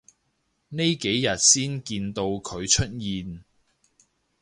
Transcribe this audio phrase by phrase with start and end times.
[0.69, 3.45] 呢幾日先見到佢出現